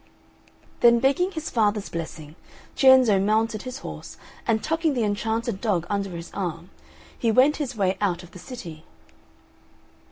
Then 0.79 0.97
begging 0.97 1.29
his 1.33 1.51
father's 1.51 1.87
blessing, 1.89 2.35
Cienzo 2.75 3.19
mounted 3.19 3.61
his 3.61 3.77
horse, 3.85 4.17
and 4.47 4.63
tucking 4.63 4.95
the 4.95 5.03
enchanted 5.03 5.61
dog 5.61 5.85
under 5.91 6.09
his 6.09 6.31
arm, 6.33 6.71
he 7.15 7.31
went 7.31 7.57
his 7.57 7.75
way 7.75 7.99
out 8.01 8.23
of 8.23 8.31
the 8.31 8.39
city. 8.39 8.83